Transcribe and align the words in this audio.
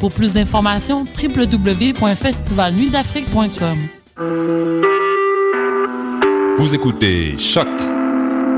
Pour 0.00 0.12
plus 0.12 0.32
d'informations, 0.32 1.04
www.festivalnuitdafrique.com. 1.22 3.78
Vous 6.58 6.74
écoutez 6.74 7.38
Choc 7.38 7.68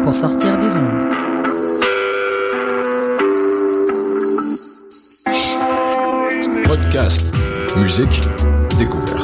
pour 0.02 0.14
sortir 0.14 0.56
des 0.58 0.74
ondes. 0.76 1.08
Podcast, 6.64 7.22
musique, 7.76 8.22
découverte. 8.78 9.21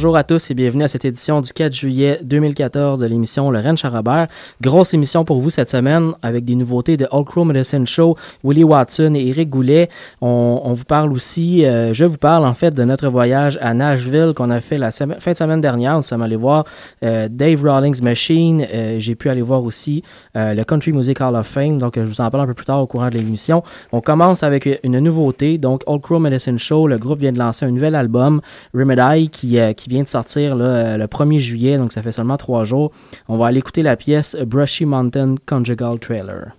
Bonjour 0.00 0.16
à 0.16 0.24
tous 0.24 0.50
et 0.50 0.54
bienvenue 0.54 0.84
à 0.84 0.88
cette 0.88 1.04
édition 1.04 1.42
du 1.42 1.52
4 1.52 1.74
juillet 1.74 2.20
2014 2.22 3.00
de 3.00 3.06
l'émission 3.06 3.48
Rennes 3.48 3.76
Charabert. 3.76 4.28
Grosse 4.62 4.94
émission 4.94 5.26
pour 5.26 5.42
vous 5.42 5.50
cette 5.50 5.68
semaine 5.68 6.12
avec 6.22 6.46
des 6.46 6.54
nouveautés 6.54 6.96
de 6.96 7.06
All 7.12 7.22
Crow 7.22 7.44
Medicine 7.44 7.86
Show, 7.86 8.16
Willie 8.42 8.64
Watson 8.64 9.12
et 9.14 9.28
Eric 9.28 9.50
Goulet. 9.50 9.90
On, 10.22 10.72
vous 10.72 10.86
parle 10.86 11.12
aussi, 11.12 11.66
euh, 11.66 11.92
je 11.92 12.06
vous 12.06 12.16
parle 12.16 12.46
en 12.46 12.54
fait 12.54 12.70
de 12.70 12.82
notre 12.82 13.08
voyage 13.08 13.58
à 13.60 13.74
Nashville 13.74 14.32
qu'on 14.34 14.48
a 14.48 14.60
fait 14.60 14.78
la 14.78 14.90
fin 14.90 15.32
de 15.32 15.36
semaine 15.36 15.60
dernière. 15.60 15.96
Nous 15.96 16.02
sommes 16.02 16.22
allés 16.22 16.34
voir 16.34 16.64
euh, 17.04 17.28
Dave 17.30 17.62
Rawlings 17.62 18.02
Machine. 18.02 18.66
Euh, 18.72 18.98
j'ai 18.98 19.14
pu 19.14 19.28
aller 19.28 19.42
voir 19.42 19.62
aussi 19.62 20.02
le 20.34 20.62
Country 20.62 20.92
Music 20.92 21.20
Hall 21.20 21.36
of 21.36 21.46
Fame. 21.46 21.76
Donc 21.76 21.96
je 21.96 22.00
vous 22.00 22.22
en 22.22 22.30
parle 22.30 22.44
un 22.44 22.46
peu 22.46 22.54
plus 22.54 22.64
tard 22.64 22.80
au 22.80 22.86
courant 22.86 23.10
de 23.10 23.18
l'émission. 23.18 23.62
On 23.92 24.00
commence 24.00 24.44
avec 24.44 24.66
une 24.82 24.98
nouveauté. 24.98 25.58
Donc 25.58 25.82
All 25.86 26.00
Crow 26.00 26.20
Medicine 26.20 26.58
Show, 26.58 26.86
le 26.86 26.96
groupe 26.96 27.18
vient 27.18 27.32
de 27.32 27.38
lancer 27.38 27.66
un 27.66 27.70
nouvel 27.70 27.94
album, 27.94 28.40
Remedy, 28.72 29.28
qui 29.28 29.58
qui 29.76 29.89
vient 29.90 30.02
de 30.02 30.08
sortir 30.08 30.56
euh, 30.56 30.96
le 30.96 31.06
1er 31.06 31.38
juillet, 31.38 31.76
donc 31.76 31.92
ça 31.92 32.00
fait 32.00 32.12
seulement 32.12 32.36
trois 32.36 32.64
jours. 32.64 32.92
On 33.28 33.36
va 33.36 33.46
aller 33.48 33.58
écouter 33.58 33.82
la 33.82 33.96
pièce 33.96 34.36
Brushy 34.46 34.86
Mountain 34.86 35.34
Conjugal 35.46 35.98
Trailer. 35.98 36.52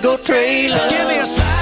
Conjugal 0.00 0.18
trailer. 0.24 0.88
Give 0.88 1.08
me 1.08 1.18
a 1.18 1.26
slide 1.26 1.57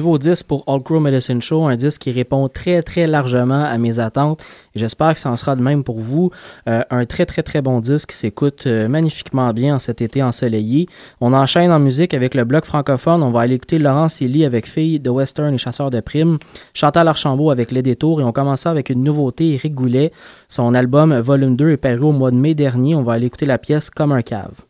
nouveau 0.00 0.16
disque 0.16 0.46
pour 0.46 0.64
All 0.66 0.82
Crow 0.82 0.98
Medicine 0.98 1.42
Show, 1.42 1.66
un 1.66 1.76
disque 1.76 2.00
qui 2.00 2.10
répond 2.10 2.48
très 2.48 2.82
très 2.82 3.06
largement 3.06 3.64
à 3.64 3.76
mes 3.76 3.98
attentes. 3.98 4.42
J'espère 4.74 5.12
que 5.12 5.20
ça 5.20 5.30
en 5.30 5.36
sera 5.36 5.56
de 5.56 5.60
même 5.60 5.84
pour 5.84 6.00
vous. 6.00 6.30
Euh, 6.68 6.80
un 6.88 7.04
très 7.04 7.26
très 7.26 7.42
très 7.42 7.60
bon 7.60 7.80
disque 7.80 8.08
qui 8.08 8.16
s'écoute 8.16 8.66
euh, 8.66 8.88
magnifiquement 8.88 9.52
bien 9.52 9.74
en 9.74 9.78
cet 9.78 10.00
été 10.00 10.22
ensoleillé. 10.22 10.88
On 11.20 11.34
enchaîne 11.34 11.70
en 11.70 11.78
musique 11.78 12.14
avec 12.14 12.34
le 12.34 12.44
bloc 12.44 12.64
francophone. 12.64 13.22
On 13.22 13.30
va 13.30 13.40
aller 13.40 13.56
écouter 13.56 13.78
Laurence 13.78 14.22
Ely 14.22 14.46
avec 14.46 14.66
Fille 14.66 15.00
de 15.00 15.10
Western 15.10 15.52
et 15.52 15.58
Chasseurs 15.58 15.90
de 15.90 16.00
Primes, 16.00 16.38
Chantal 16.72 17.06
Archambault 17.06 17.50
avec 17.50 17.70
Les 17.70 17.82
Détours 17.82 18.22
et 18.22 18.24
on 18.24 18.32
commence 18.32 18.64
avec 18.64 18.88
une 18.88 19.04
nouveauté, 19.04 19.52
Eric 19.52 19.74
Goulet. 19.74 20.12
Son 20.48 20.72
album 20.72 21.14
Volume 21.20 21.56
2 21.56 21.72
est 21.72 21.76
paru 21.76 22.04
au 22.04 22.12
mois 22.12 22.30
de 22.30 22.36
mai 22.36 22.54
dernier. 22.54 22.94
On 22.94 23.02
va 23.02 23.12
aller 23.12 23.26
écouter 23.26 23.44
la 23.44 23.58
pièce 23.58 23.90
Comme 23.90 24.12
un 24.12 24.22
cave. 24.22 24.62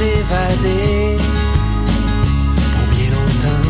S'évader 0.00 1.16
pour 2.72 2.86
bien 2.96 3.10
longtemps. 3.10 3.68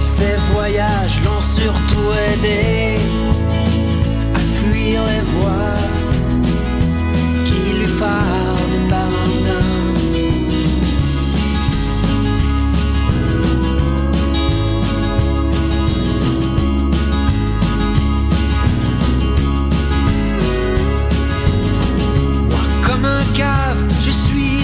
Ses 0.00 0.36
voyages 0.52 1.18
l'ont 1.24 1.40
surtout 1.40 2.12
aidé 2.28 2.91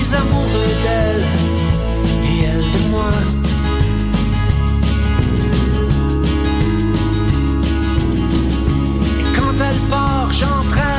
suis 0.09 0.17
amoureux 0.17 0.73
d'elle 0.85 1.25
et 2.25 2.45
elle 2.45 2.61
de 2.61 2.91
moi. 2.91 3.11
Et 9.21 9.37
quand 9.37 9.65
elle 9.69 9.81
part, 9.91 10.33
j'entraîne 10.33 10.98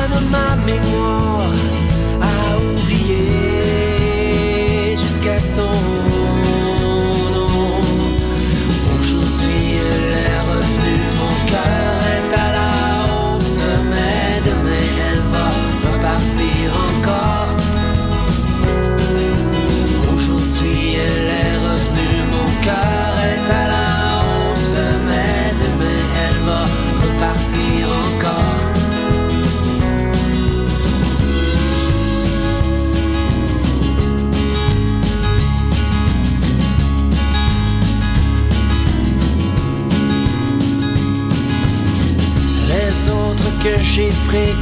j'ai 44.32 44.54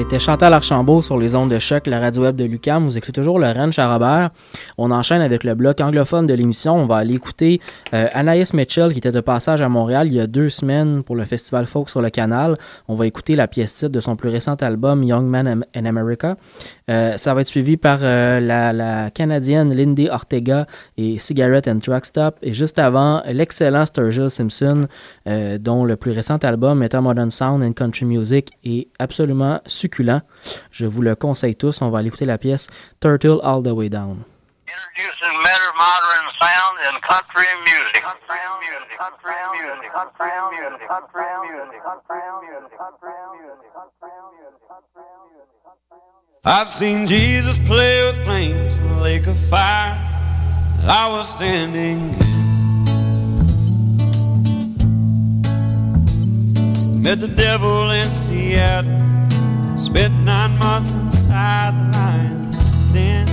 C'était 0.00 0.18
Chantal 0.18 0.54
Archambault 0.54 1.02
sur 1.02 1.18
les 1.18 1.34
ondes 1.34 1.50
de 1.50 1.58
choc, 1.58 1.86
la 1.86 2.00
radio 2.00 2.22
web 2.22 2.34
de 2.34 2.44
Lucam. 2.44 2.86
Vous 2.86 2.96
écoutez 2.96 3.12
toujours 3.12 3.38
le 3.38 3.48
Rennes 3.48 3.70
Charrobert. 3.70 4.30
On 4.78 4.90
enchaîne 4.90 5.20
avec 5.20 5.44
le 5.44 5.54
bloc 5.54 5.78
anglophone 5.78 6.26
de 6.26 6.32
l'émission. 6.32 6.74
On 6.76 6.86
va 6.86 6.96
aller 6.96 7.12
écouter 7.12 7.60
euh, 7.92 8.06
Anaïs 8.14 8.54
Mitchell 8.54 8.92
qui 8.92 8.98
était 8.98 9.12
de 9.12 9.20
passage 9.20 9.60
à 9.60 9.68
Montréal 9.68 10.06
il 10.06 10.14
y 10.14 10.20
a 10.20 10.26
deux 10.26 10.48
semaines 10.48 11.02
pour 11.02 11.16
le 11.16 11.24
festival 11.24 11.66
Folk 11.66 11.90
sur 11.90 12.00
le 12.00 12.08
canal. 12.08 12.56
On 12.88 12.94
va 12.94 13.06
écouter 13.06 13.36
la 13.36 13.46
pièce 13.46 13.74
titre 13.74 13.92
de 13.92 14.00
son 14.00 14.16
plus 14.16 14.30
récent 14.30 14.54
album 14.54 15.02
Young 15.02 15.26
Man 15.26 15.64
in 15.74 15.84
America. 15.84 16.38
Euh, 16.88 17.18
ça 17.18 17.34
va 17.34 17.42
être 17.42 17.46
suivi 17.46 17.76
par 17.76 17.98
euh, 18.00 18.40
la, 18.40 19.10
canadienne 19.10 19.74
Lindy 19.74 20.08
Ortega 20.08 20.66
et 20.96 21.18
Cigarette 21.18 21.68
and 21.68 21.80
Truck 21.80 22.06
Stop. 22.06 22.36
Et 22.40 22.54
juste 22.54 22.78
avant, 22.78 23.22
l'excellent 23.26 23.84
Sturgill 23.84 24.30
Simpson, 24.30 24.86
dont 25.60 25.84
le 25.84 25.96
plus 25.96 26.12
récent 26.12 26.38
album, 26.38 26.78
Meta 26.78 27.02
Modern 27.02 27.30
Sound 27.30 27.62
and 27.62 27.74
Country 27.74 28.06
Music, 28.06 28.50
est 28.64 28.88
absolument 28.98 29.60
succulent. 29.66 29.89
Je 30.70 30.86
vous 30.86 31.02
le 31.02 31.14
conseille 31.14 31.56
tous. 31.56 31.82
On 31.82 31.90
va 31.90 31.98
aller 31.98 32.08
écouter 32.08 32.24
la 32.24 32.38
pièce 32.38 32.68
Turtle 33.00 33.40
All 33.42 33.62
the 33.62 33.68
Way 33.68 33.88
Down. 33.88 34.24
I've 46.42 46.68
seen 46.68 47.06
Jesus 47.06 47.58
play 47.58 48.06
with 48.06 48.24
flames 48.24 48.74
in 48.76 48.86
a 48.92 49.02
lake 49.02 49.26
of 49.26 49.36
fire. 49.36 49.94
I 50.86 51.08
was 51.10 51.28
standing 51.28 52.14
in. 52.14 52.40
Met 57.02 57.20
the 57.20 57.28
devil 57.28 57.90
in 57.90 58.06
Seattle. 58.06 59.19
Spent 59.80 60.12
nine 60.24 60.58
months 60.58 60.94
inside 60.94 61.72
the 61.72 61.98
lion's 61.98 62.92
den. 62.92 63.26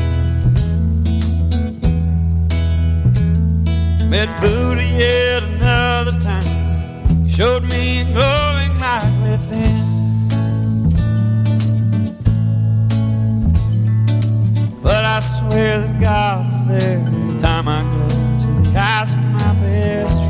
Met 4.09 4.29
Buddha 4.39 4.81
yet 4.81 5.43
another 5.43 6.17
time. 6.19 6.43
He 7.23 7.29
showed 7.29 7.63
me 7.63 7.99
a 7.99 8.05
glowing 8.05 8.79
light 8.79 9.03
within. 9.23 9.83
But 14.81 15.03
I 15.03 15.19
swear 15.19 15.81
that 15.81 16.01
God 16.01 16.49
was 16.49 16.65
there 16.69 16.99
every 17.05 17.39
time 17.39 17.67
I 17.67 17.83
go 17.83 18.07
to 18.39 18.71
the 18.71 18.79
eyes 18.79 19.11
of 19.11 19.19
my 19.19 19.53
best 19.61 20.17
friend. 20.17 20.26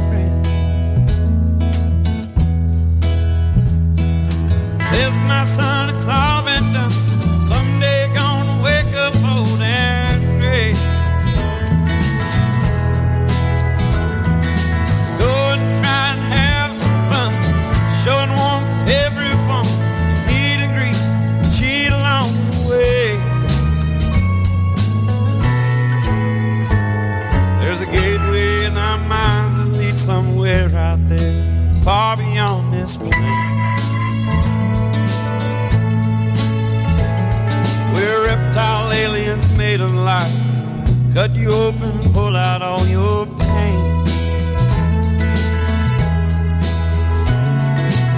Says 4.90 5.20
my 5.20 5.44
son, 5.44 5.90
it's 5.90 6.08
all 6.08 6.44
been 6.44 6.72
done. 6.72 6.90
Someday 7.42 8.10
gonna 8.16 8.64
wake 8.64 8.96
up 8.96 9.14
old 9.16 9.62
and 9.62 10.40
gray. 10.40 10.72
Go 15.20 15.34
and 15.52 15.76
try 15.76 16.14
and 16.14 16.22
have 16.32 16.74
some 16.74 17.02
fun, 17.10 17.34
showing 18.02 18.32
warmth 18.40 18.74
to 18.88 18.94
everyone. 19.08 19.68
Meet 20.28 20.64
and 20.64 20.74
greet, 20.78 21.00
cheat 21.52 21.92
along 21.92 22.32
the 22.48 22.60
way. 22.72 23.20
There's 27.60 27.82
a 27.82 27.86
gateway 27.88 28.68
in 28.68 28.78
our 28.78 29.00
minds 29.00 29.58
that 29.58 29.78
leads 29.78 30.00
somewhere 30.00 30.74
out 30.74 31.06
there, 31.10 31.44
far 31.84 32.16
beyond 32.16 32.72
this 32.72 32.96
plane. 32.96 33.47
We're 37.98 38.28
reptile 38.28 38.92
aliens 38.94 39.58
made 39.58 39.82
of 39.82 39.94
light. 39.94 40.34
Cut 41.14 41.36
you 41.36 41.50
open, 41.50 41.92
pull 42.14 42.36
out 42.36 42.62
all 42.62 42.86
your 42.88 43.26
pain. 43.26 44.06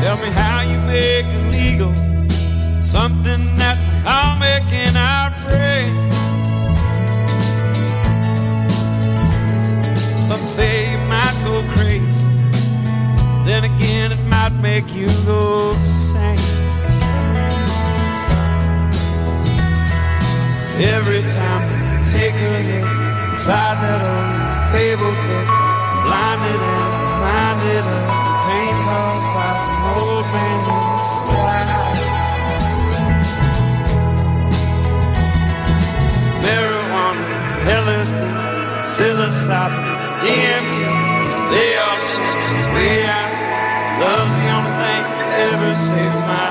Tell 0.02 0.18
me 0.24 0.30
how 0.42 0.62
you 0.72 0.80
make 0.86 1.26
illegal 1.42 1.94
something 2.80 3.58
that 3.58 3.78
make 4.40 4.72
in 4.72 4.96
our 4.96 5.30
brain. 5.44 6.12
Some 10.28 10.44
say 10.48 10.92
you 10.92 10.98
might 11.08 11.36
go 11.44 11.62
crazy. 11.76 12.26
Then 13.46 13.64
again, 13.64 14.12
it 14.12 14.24
might 14.28 14.54
make 14.62 14.94
you 14.96 15.08
go 15.26 15.72
insane. 15.72 16.49
Every 20.80 21.24
time 21.24 21.68
I 21.68 22.00
take 22.00 22.40
a 22.40 22.56
look 22.64 22.88
inside 23.36 23.84
that 23.84 24.00
old 24.00 24.32
fable 24.72 25.12
book, 25.12 25.50
blinded 26.08 26.56
and 26.56 26.88
reminded 27.20 27.84
of 27.84 28.04
the 28.08 28.36
pain 28.48 28.76
caused 28.88 29.28
by 29.36 29.52
some 29.60 29.84
old 30.00 30.24
man 30.32 30.60
in 30.72 30.80
the 30.88 31.04
sky. 31.04 31.68
Marijuana, 36.48 37.28
LSD, 37.84 38.24
psilocybin, 38.88 39.84
DMT, 40.24 40.80
they 41.52 41.76
all 41.76 42.00
change 42.08 42.52
the 42.56 42.64
way 42.72 43.04
I 43.04 43.28
see. 43.28 43.52
Love's 44.00 44.32
the 44.32 44.48
only 44.48 44.72
thing 44.80 45.04
that 45.12 45.32
ever 45.44 45.76
saved 45.76 46.24
my 46.24 46.49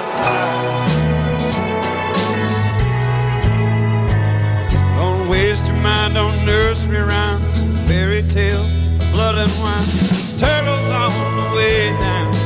blood 9.39 9.51
and 9.51 9.63
wine. 9.63 9.87
There's 10.09 10.33
turtles 10.41 10.91
on 10.91 11.11
the 11.39 11.57
way 11.57 11.91
down 12.01 12.38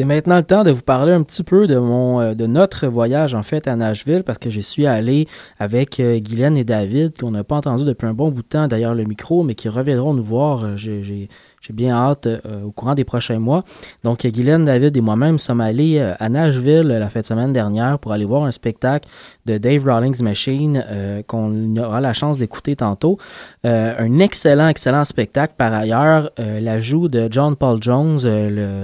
C'est 0.00 0.06
maintenant 0.06 0.38
le 0.38 0.44
temps 0.44 0.64
de 0.64 0.70
vous 0.70 0.80
parler 0.80 1.12
un 1.12 1.22
petit 1.22 1.42
peu 1.42 1.66
de 1.66 1.76
mon 1.76 2.22
euh, 2.22 2.32
de 2.32 2.46
notre 2.46 2.86
voyage 2.86 3.34
en 3.34 3.42
fait 3.42 3.68
à 3.68 3.76
Nashville 3.76 4.22
parce 4.24 4.38
que 4.38 4.48
j'y 4.48 4.62
suis 4.62 4.86
allé 4.86 5.28
avec 5.58 6.00
euh, 6.00 6.18
Guylaine 6.18 6.56
et 6.56 6.64
David 6.64 7.18
qu'on 7.20 7.32
n'a 7.32 7.44
pas 7.44 7.56
entendu 7.56 7.84
depuis 7.84 8.06
un 8.06 8.14
bon 8.14 8.30
bout 8.30 8.40
de 8.40 8.48
temps 8.48 8.66
d'ailleurs 8.66 8.94
le 8.94 9.04
micro 9.04 9.42
mais 9.42 9.54
qui 9.54 9.68
reviendront 9.68 10.14
nous 10.14 10.22
voir. 10.22 10.64
Euh, 10.64 11.26
bien 11.72 11.94
hâte 11.94 12.26
euh, 12.26 12.64
au 12.64 12.70
courant 12.70 12.94
des 12.94 13.04
prochains 13.04 13.38
mois. 13.38 13.64
Donc 14.04 14.26
Guylaine, 14.26 14.64
David 14.64 14.96
et 14.96 15.00
moi-même 15.00 15.38
sommes 15.38 15.60
allés 15.60 15.98
euh, 15.98 16.14
à 16.18 16.28
Nashville 16.28 16.90
euh, 16.90 16.98
la 16.98 17.08
fin 17.08 17.20
de 17.20 17.26
semaine 17.26 17.52
dernière 17.52 17.98
pour 17.98 18.12
aller 18.12 18.24
voir 18.24 18.44
un 18.44 18.50
spectacle 18.50 19.08
de 19.46 19.58
Dave 19.58 19.84
Rawlings 19.84 20.22
Machine 20.22 20.84
qu'on 21.26 21.76
aura 21.76 22.00
la 22.00 22.12
chance 22.12 22.38
d'écouter 22.38 22.76
tantôt. 22.76 23.18
Un 23.64 24.18
excellent, 24.18 24.68
excellent 24.68 25.04
spectacle 25.04 25.54
par 25.56 25.72
ailleurs. 25.72 26.30
L'ajout 26.38 27.08
de 27.08 27.26
John 27.30 27.56
Paul 27.56 27.82
Jones, 27.82 28.20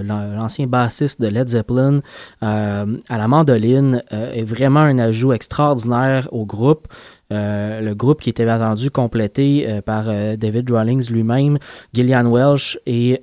l'ancien 0.03 0.67
bassiste 0.67 1.21
de 1.21 1.29
Led 1.29 1.49
Zeppelin, 1.49 2.01
à 2.41 2.85
la 3.11 3.29
mandoline 3.29 4.03
est 4.11 4.43
vraiment 4.43 4.81
un 4.81 4.99
ajout 4.99 5.35
extraordinaire 5.35 6.29
au 6.33 6.47
groupe. 6.47 6.89
Euh, 7.33 7.81
le 7.81 7.95
groupe 7.95 8.21
qui 8.21 8.31
était 8.31 8.49
attendu 8.49 8.91
complété 8.91 9.67
euh, 9.69 9.83
par 9.83 10.05
euh, 10.07 10.37
David 10.37 10.71
Rawlings 10.71 11.11
lui-même, 11.11 11.59
Gillian 11.93 12.31
Welsh 12.31 12.79
et 12.87 13.21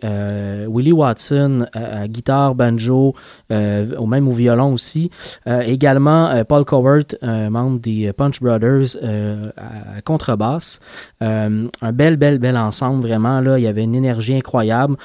Willie 0.68 0.92
Watson 0.92 1.66
à 1.74 2.08
guitare, 2.08 2.56
banjo, 2.56 3.14
au 3.50 4.06
même 4.06 4.28
au 4.28 4.32
violon 4.32 4.74
aussi. 4.74 5.10
Également 5.46 6.44
Paul 6.46 6.66
Covert, 6.66 7.06
membre 7.22 7.80
des 7.80 8.12
Punch 8.14 8.42
Brothers 8.42 8.98
à 9.58 10.02
contrebasse. 10.02 10.80
Un 11.22 11.70
bel, 11.94 12.18
bel, 12.18 12.40
bel 12.40 12.58
ensemble, 12.58 13.02
vraiment. 13.02 13.42
Là, 13.42 13.60
il 13.60 13.64
y 13.64 13.68
avait 13.68 13.84
une 13.84 13.96
énergie 13.96 14.36
incroyable, 14.36 14.98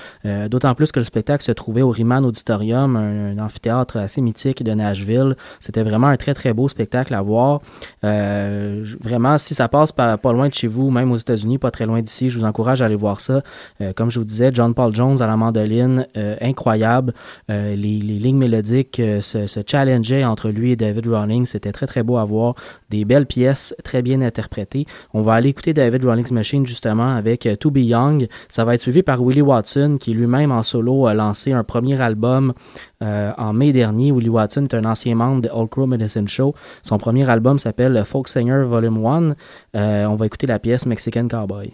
d'autant 0.48 0.74
plus 0.74 0.92
que 0.92 1.00
le 1.00 1.04
spectacle 1.04 1.42
se 1.42 1.52
trouvait 1.52 1.82
au 1.82 1.90
Riemann 1.90 2.24
Auditorium, 2.24 2.96
un, 2.96 3.38
amphithéâtre 3.38 3.98
assez 3.98 4.20
mythique 4.20 4.62
de 4.62 4.72
Nashville. 4.72 5.37
C'était 5.61 5.82
vraiment 5.82 6.08
un 6.08 6.16
très, 6.16 6.34
très 6.34 6.52
beau 6.52 6.68
spectacle 6.68 7.14
à 7.14 7.22
voir. 7.22 7.61
Vraiment, 9.01 9.38
si 9.38 9.55
ça 9.55 9.68
passe 9.68 9.92
pas 9.92 10.18
loin 10.24 10.48
de 10.48 10.55
chez 10.55 10.66
vous, 10.66 10.90
même 10.90 11.12
aux 11.12 11.16
États-Unis, 11.16 11.59
pas 11.59 11.70
très 11.70 11.87
loin 11.87 12.01
d'ici, 12.01 12.31
je 12.31 12.38
vous 12.38 12.44
encourage 12.44 12.83
à 12.83 12.87
aller 12.87 12.96
voir 12.96 13.20
ça. 13.20 13.42
Euh, 13.81 13.92
comme 13.92 14.11
je 14.11 14.18
vous 14.18 14.24
disais, 14.24 14.51
John 14.53 14.74
Paul 14.74 14.94
Jones 14.94 15.20
à 15.20 15.27
la 15.27 15.37
mandoline, 15.37 16.07
euh, 16.16 16.37
incroyable. 16.40 17.14
Euh, 17.51 17.74
les, 17.74 17.98
lignes 17.98 18.38
mélodiques 18.38 18.96
se, 19.20 19.61
challengeaient 19.66 20.24
entre 20.24 20.51
lui 20.51 20.72
et 20.72 20.77
David 20.77 21.07
Rawlings. 21.07 21.46
C'était 21.46 21.72
très, 21.72 21.87
très 21.87 22.03
beau 22.03 22.16
à 22.16 22.24
voir. 22.24 22.55
Des 22.90 23.05
belles 23.05 23.27
pièces, 23.27 23.74
très 23.85 24.03
bien 24.03 24.20
interprétées. 24.20 24.87
On 25.14 25.22
va 25.22 25.35
aller 25.35 25.51
écouter 25.51 25.72
David 25.72 26.05
Rawlings 26.05 26.33
Machine 26.33 26.66
justement 26.66 27.14
avec 27.14 27.48
To 27.61 27.70
Be 27.70 27.79
Young. 27.79 28.27
Ça 28.48 28.64
va 28.64 28.74
être 28.74 28.81
suivi 28.81 29.03
par 29.03 29.22
Willie 29.22 29.42
Watson 29.42 29.98
qui 30.01 30.12
lui-même 30.12 30.53
en 30.53 30.62
solo 30.62 31.07
a 31.07 31.14
lancé 31.14 31.53
un 31.53 31.64
premier 31.64 32.01
album 32.01 32.53
euh, 33.02 33.32
en 33.38 33.52
mai 33.52 33.72
dernier. 33.72 34.12
Willie 34.12 34.28
Watson 34.28 34.64
est 34.64 34.74
un 34.74 34.84
ancien 34.84 35.14
membre 35.14 35.42
de 35.42 35.48
Old 35.52 35.70
Crow 35.70 35.87
Medicine 35.87 36.28
Show. 36.28 36.54
Son 36.82 36.98
premier 36.98 37.28
album 37.28 37.58
s'appelle 37.58 38.02
Folk 38.04 38.28
Singer 38.28 38.64
Volume 38.64 39.04
1. 39.04 39.28
Euh, 39.76 40.06
on 40.06 40.14
va 40.14 40.26
écouter 40.26 40.46
la 40.46 40.58
pièce 40.58 40.87
Mexican 40.87 41.28
Cowboy. 41.28 41.72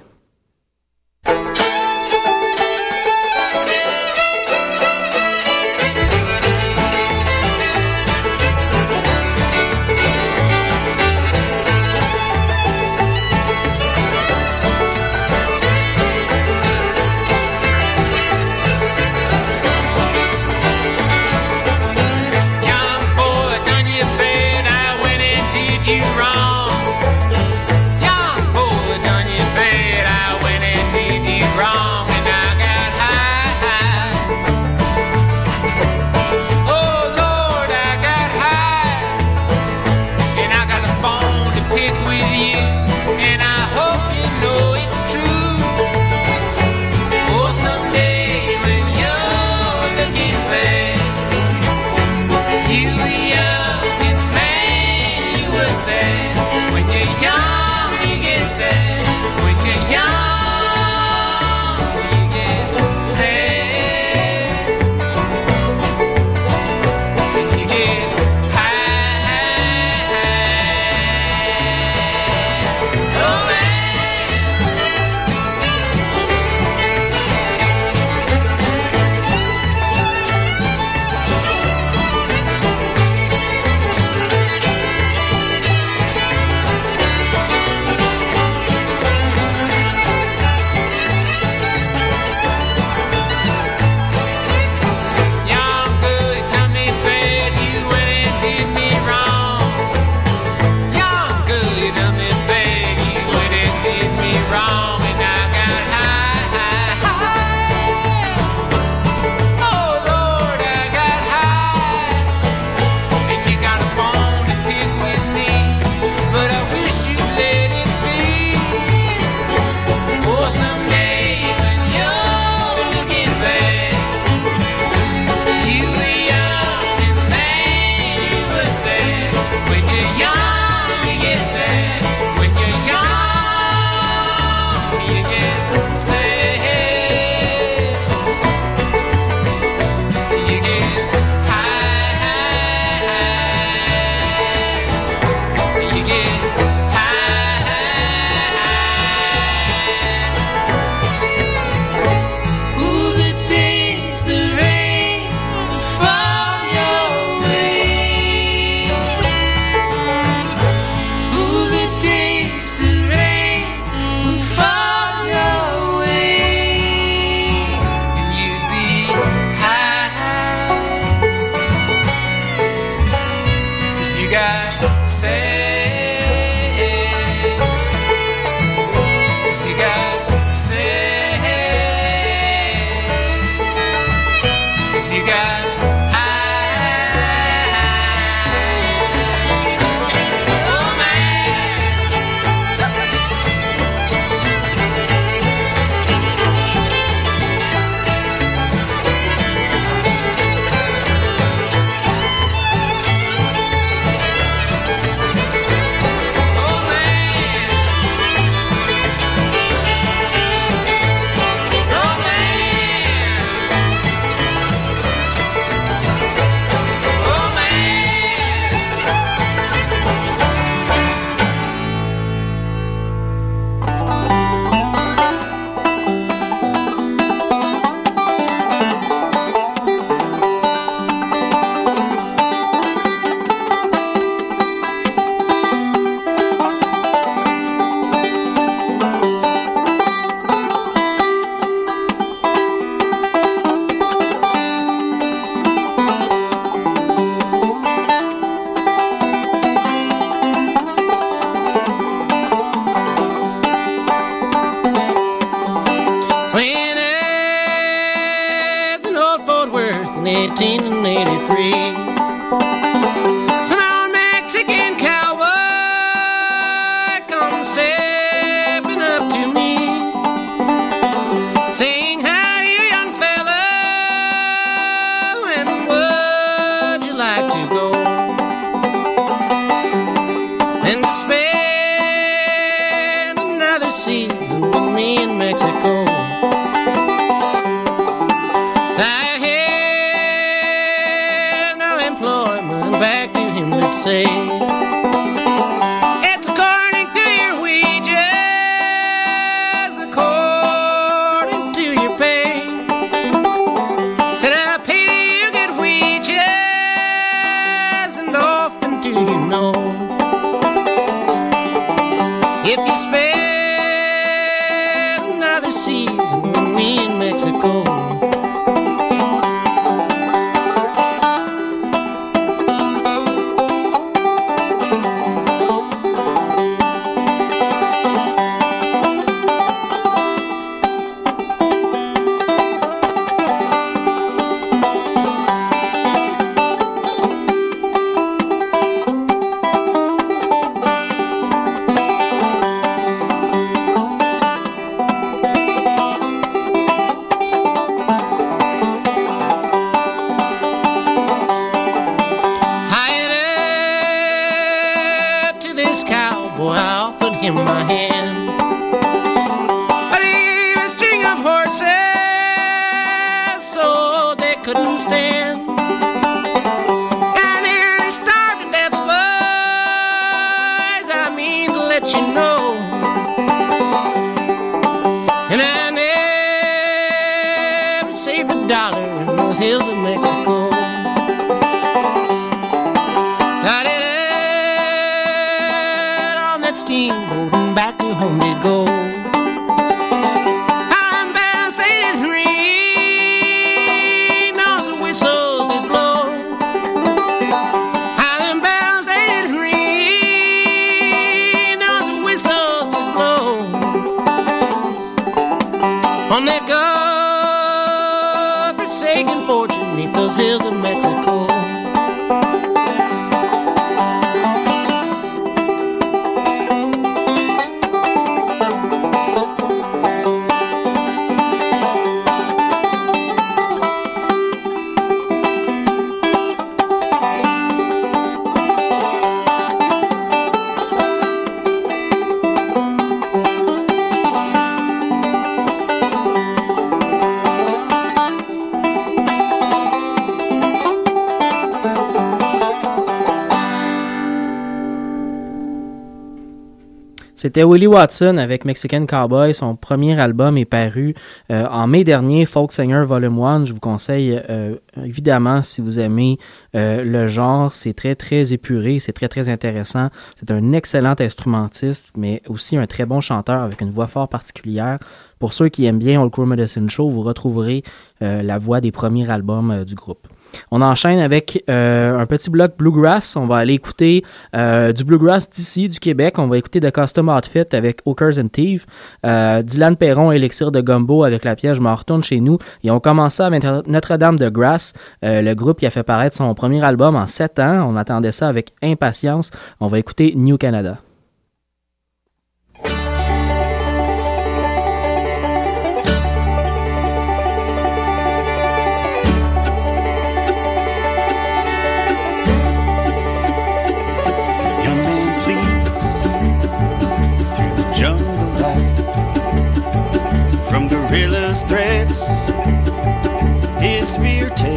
C'était 447.55 447.68
Willie 447.68 447.86
Watson 447.86 448.36
avec 448.38 448.64
Mexican 448.64 449.07
Cowboy. 449.07 449.55
Son 449.55 449.76
premier 449.76 450.18
album 450.18 450.59
est 450.59 450.64
paru 450.64 451.14
euh, 451.52 451.64
en 451.68 451.86
mai 451.86 452.02
dernier, 452.02 452.46
Folk 452.46 452.72
Singer 452.72 453.05
Volume 453.07 453.40
1. 453.40 453.66
Je 453.66 453.72
vous 453.72 453.78
conseille 453.78 454.42
euh, 454.50 454.74
évidemment 455.05 455.62
si 455.62 455.80
vous 455.80 456.00
aimez 456.00 456.38
euh, 456.74 457.05
le 457.05 457.28
genre. 457.28 457.72
C'est 457.72 457.92
très 457.92 458.16
très 458.16 458.52
épuré, 458.52 458.98
c'est 458.98 459.12
très 459.12 459.28
très 459.28 459.48
intéressant. 459.48 460.09
C'est 460.34 460.50
un 460.50 460.72
excellent 460.72 461.14
instrumentiste, 461.16 462.11
mais 462.16 462.42
aussi 462.48 462.76
un 462.76 462.88
très 462.88 463.07
bon 463.07 463.20
chanteur 463.20 463.62
avec 463.62 463.80
une 463.82 463.90
voix 463.90 464.09
fort 464.09 464.28
particulière. 464.28 464.98
Pour 465.38 465.52
ceux 465.52 465.68
qui 465.68 465.84
aiment 465.84 465.98
bien 465.98 466.22
Old 466.22 466.32
Crow 466.32 466.46
Medicine 466.46 466.88
Show, 466.88 467.09
vous 467.09 467.22
retrouverez 467.22 467.82
euh, 468.22 468.42
la 468.42 468.57
voix 468.57 468.80
des 468.80 468.92
premiers 468.92 469.28
albums 469.28 469.70
euh, 469.70 469.84
du 469.84 469.94
groupe. 469.94 470.26
On 470.70 470.82
enchaîne 470.82 471.18
avec 471.18 471.62
euh, 471.70 472.18
un 472.18 472.26
petit 472.26 472.50
bloc 472.50 472.76
bluegrass. 472.78 473.36
On 473.36 473.46
va 473.46 473.57
aller 473.57 473.74
écouter 473.74 474.24
euh, 474.55 474.92
du 474.92 475.05
bluegrass 475.05 475.48
d'ici, 475.48 475.88
du 475.88 475.98
Québec. 475.98 476.38
On 476.38 476.46
va 476.46 476.59
écouter 476.59 476.80
The 476.80 476.90
Custom 476.90 477.28
Outfit 477.28 477.64
avec 477.72 478.00
Hawkers 478.07 478.38
and 478.38 478.48
Thieves. 478.48 478.86
Euh, 479.24 479.62
Dylan 479.62 479.96
Perron, 479.96 480.32
Élixir 480.32 480.70
de 480.70 480.80
Gumbo 480.80 481.24
avec 481.24 481.44
la 481.44 481.57
pièce 481.57 481.76
Je 481.76 481.82
m'en 481.82 481.94
retourne 481.94 482.22
chez 482.22 482.40
nous. 482.40 482.59
Et 482.82 482.90
on 482.90 483.00
commence 483.00 483.34
ça 483.34 483.46
avec 483.46 483.64
Notre-Dame 483.86 484.38
de 484.38 484.48
Grass, 484.48 484.92
euh, 485.24 485.42
le 485.42 485.55
groupe 485.55 485.78
qui 485.78 485.86
a 485.86 485.90
fait 485.90 486.02
paraître 486.02 486.36
son 486.36 486.52
premier 486.55 486.82
album 486.84 487.16
en 487.16 487.26
sept 487.26 487.59
ans. 487.59 487.88
On 487.90 487.96
attendait 487.96 488.32
ça 488.32 488.48
avec 488.48 488.72
impatience. 488.82 489.50
On 489.80 489.86
va 489.86 489.98
écouter 489.98 490.34
New 490.36 490.57
Canada. 490.57 490.98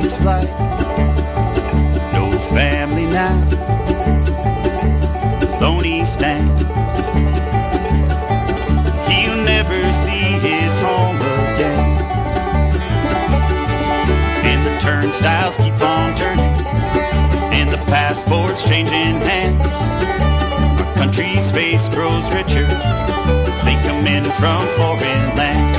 Takes 0.07 0.21
flight. 0.21 0.47
No 2.13 2.31
family 2.53 3.05
now. 3.05 3.35
Alone 5.57 5.83
he 5.83 6.05
stands. 6.05 6.61
He'll 9.09 9.43
never 9.43 9.91
see 9.91 10.27
his 10.47 10.79
home 10.79 11.17
again. 11.17 11.85
And 14.45 14.65
the 14.65 14.77
turnstiles 14.79 15.57
keep 15.57 15.73
on 15.81 16.15
turning 16.15 16.45
and 17.51 17.69
the 17.69 17.77
passports 17.87 18.67
changing 18.67 19.19
hands. 19.27 19.65
Our 20.81 20.93
country's 20.95 21.51
face 21.51 21.89
grows 21.89 22.33
richer 22.33 22.67
as 22.69 23.65
they 23.65 23.75
in 24.15 24.23
from 24.23 24.67
foreign 24.69 25.35
lands. 25.35 25.76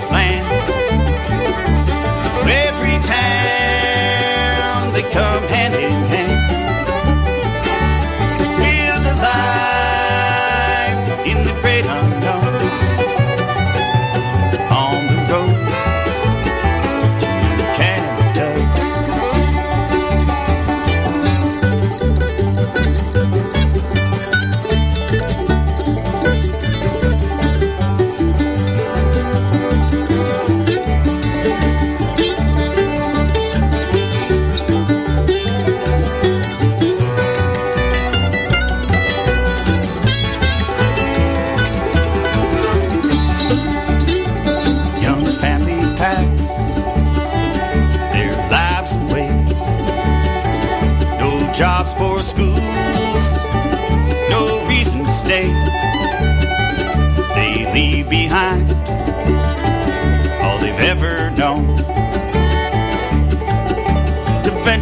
This 0.00 0.10
land, 0.10 0.79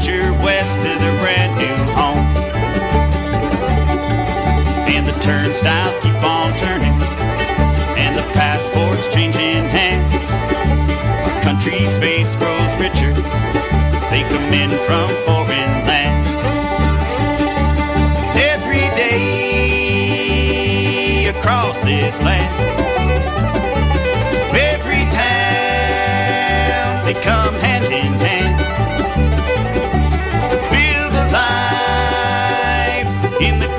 venture 0.09 0.33
west 0.45 0.81
to 0.81 0.89
their 0.89 1.19
brand 1.21 1.57
new 1.57 1.77
home. 1.95 2.25
And 4.89 5.07
the 5.07 5.13
turnstiles 5.21 5.99
keep 5.99 6.23
on 6.25 6.53
turning, 6.59 6.95
and 7.99 8.17
the 8.17 8.23
passports 8.33 9.09
changing 9.09 9.65
hands. 9.65 10.33
Our 11.25 11.41
country's 11.43 11.99
face 11.99 12.35
grows 12.37 12.75
richer, 12.81 13.13
as 13.95 14.11
they 14.11 14.23
come 14.23 14.53
in 14.53 14.71
from 14.71 15.09
foreign 15.27 15.87
lands. 15.87 16.29
Every 18.37 18.89
day 18.97 20.07
across 21.29 21.81
this 21.83 22.23
land, 22.23 22.88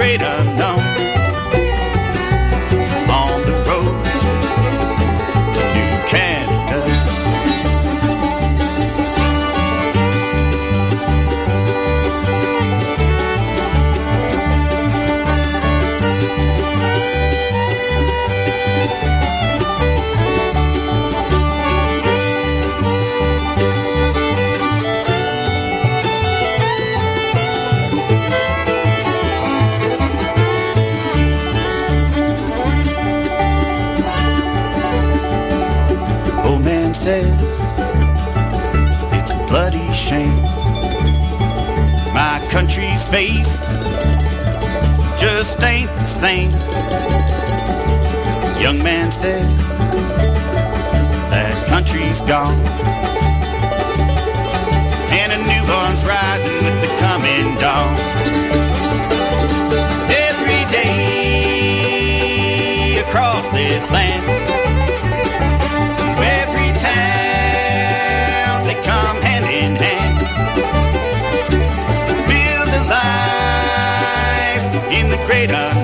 in 0.10 0.39
country's 42.70 43.08
face 43.08 43.74
just 45.20 45.64
ain't 45.64 45.90
the 45.96 46.06
same. 46.06 46.52
Young 48.62 48.78
man 48.84 49.10
says 49.10 49.58
that 51.32 51.66
country's 51.68 52.22
gone. 52.22 52.54
And 55.10 55.32
a 55.34 55.38
new 55.38 55.64
one's 55.74 56.06
rising 56.06 56.54
with 56.64 56.80
the 56.82 56.90
coming 57.00 57.58
dawn. 57.58 57.98
Every 60.30 60.64
day 60.72 61.90
across 63.02 63.50
this 63.50 63.90
land 63.90 64.49
in 75.40 75.79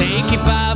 Sei 0.00 0.22
que 0.22 0.38
faz 0.38 0.69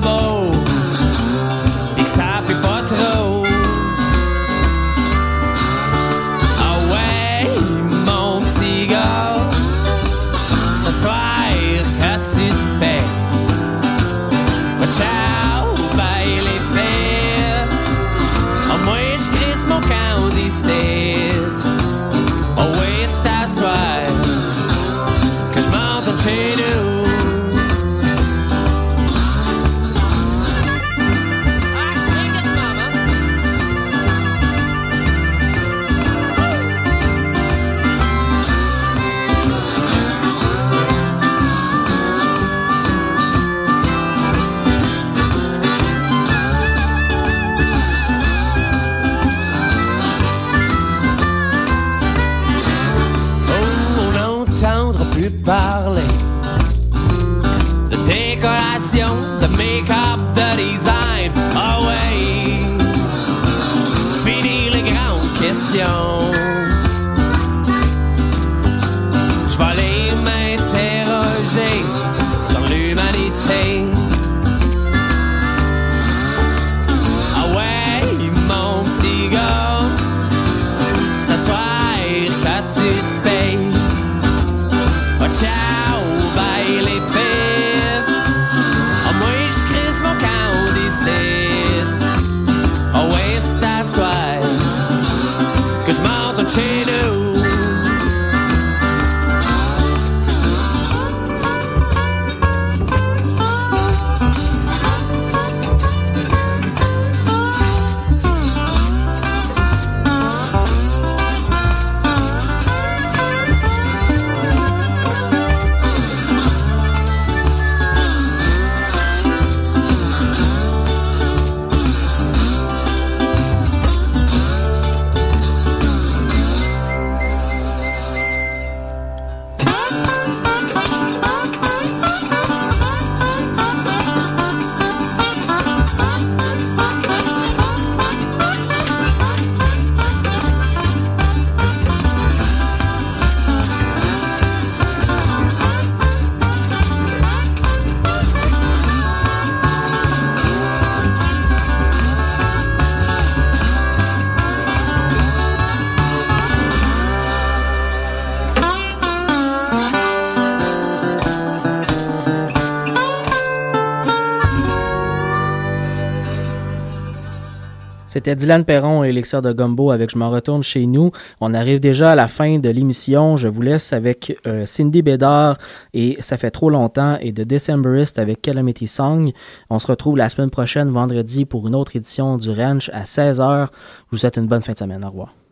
C'était 168.25 168.37
Dylan 168.37 168.65
Perron 168.65 169.05
et 169.05 169.11
Elixir 169.11 169.43
de 169.43 169.53
Gumbo 169.53 169.91
avec 169.91 170.11
Je 170.11 170.17
m'en 170.17 170.31
retourne 170.31 170.63
chez 170.63 170.87
nous. 170.87 171.11
On 171.43 171.53
arrive 171.53 171.79
déjà 171.79 172.13
à 172.13 172.15
la 172.15 172.27
fin 172.27 172.59
de 172.59 172.71
l'émission. 172.71 173.37
Je 173.37 173.49
vous 173.49 173.61
laisse 173.61 173.93
avec 173.93 174.35
euh, 174.47 174.65
Cindy 174.65 175.03
Bédard 175.03 175.59
et 175.93 176.17
Ça 176.23 176.39
fait 176.39 176.51
trop 176.51 176.71
longtemps 176.71 177.19
et 177.21 177.33
de 177.33 177.45
Decemberist 177.45 178.19
avec 178.19 178.41
Calamity 178.41 178.87
Song. 178.87 179.31
On 179.69 179.79
se 179.79 179.89
retrouve 179.89 180.17
la 180.17 180.31
semaine 180.31 180.49
prochaine, 180.49 180.89
vendredi, 180.89 181.45
pour 181.45 181.69
une 181.69 181.75
autre 181.75 181.97
édition 181.97 182.39
du 182.39 182.49
Ranch 182.51 182.89
à 182.95 183.03
16h. 183.03 183.67
Je 183.67 184.11
vous 184.11 184.17
souhaite 184.17 184.39
une 184.39 184.47
bonne 184.47 184.63
fin 184.63 184.73
de 184.73 184.79
semaine. 184.79 185.05
Au 185.05 185.11
revoir. 185.11 185.44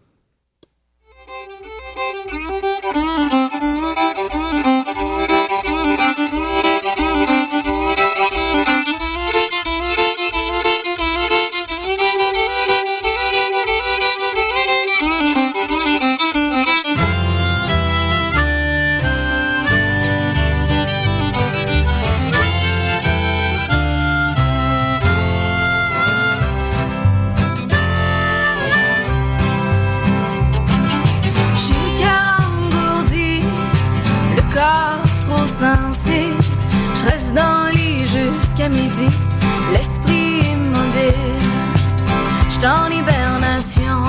en 42.64 42.90
hibernation. 42.90 44.02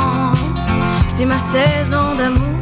C'est 1.07 1.25
ma 1.25 1.37
saison 1.37 2.15
d'amour. 2.15 2.52